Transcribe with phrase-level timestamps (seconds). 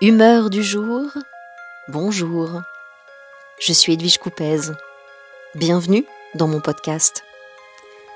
[0.00, 1.10] Humeur du jour,
[1.88, 2.62] bonjour.
[3.58, 4.70] Je suis Edwige Coupez.
[5.56, 7.24] Bienvenue dans mon podcast.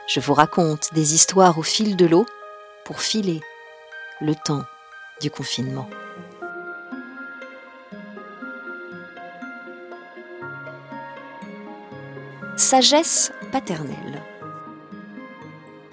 [0.06, 2.24] Je vous raconte des histoires au fil de l'eau
[2.84, 3.40] pour filer
[4.20, 4.62] le temps
[5.20, 5.90] du confinement.
[12.56, 14.22] Sagesse paternelle.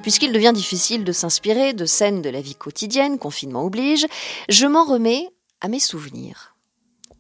[0.03, 4.05] Puisqu'il devient difficile de s'inspirer de scènes de la vie quotidienne, confinement oblige,
[4.49, 5.31] je m'en remets
[5.62, 6.55] à mes souvenirs.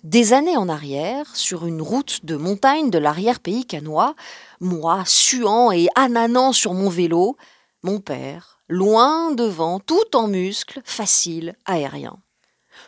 [0.03, 4.15] Des années en arrière, sur une route de montagne de l'arrière-pays canois,
[4.61, 7.35] moi, suant et ananant sur mon vélo,
[7.83, 12.17] mon père, loin devant, tout en muscles, facile, aérien.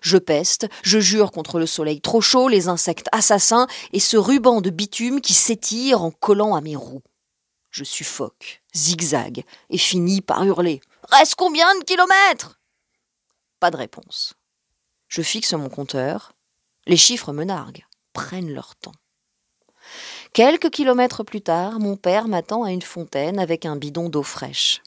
[0.01, 4.61] Je peste, je jure contre le soleil trop chaud, les insectes assassins et ce ruban
[4.61, 7.03] de bitume qui s'étire en collant à mes roues.
[7.71, 10.81] Je suffoque, zigzag, et finis par hurler.
[11.09, 12.59] Reste combien de kilomètres?
[13.59, 14.33] Pas de réponse.
[15.11, 16.31] Je fixe mon compteur.
[16.87, 18.95] Les chiffres me narguent, prennent leur temps.
[20.31, 24.81] Quelques kilomètres plus tard, mon père m'attend à une fontaine avec un bidon d'eau fraîche.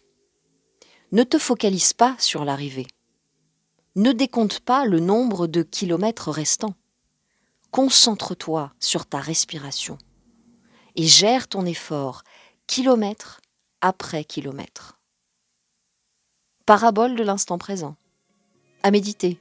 [1.13, 2.87] Ne te focalise pas sur l'arrivée.
[3.97, 6.75] Ne décompte pas le nombre de kilomètres restants.
[7.71, 9.99] Concentre-toi sur ta respiration
[10.97, 12.23] et gère ton effort
[12.67, 13.43] kilomètre
[13.83, 14.99] après kilomètre.
[16.65, 17.97] Parabole de l'instant présent.
[18.83, 19.39] À méditer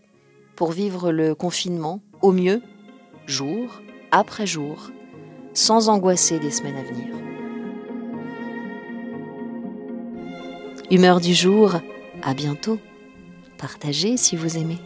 [0.56, 2.62] pour vivre le confinement au mieux,
[3.26, 4.92] jour après jour,
[5.54, 7.08] sans angoisser des semaines à venir.
[10.92, 11.76] Humeur du jour,
[12.22, 12.78] à bientôt.
[13.58, 14.78] Partagez si vous aimez.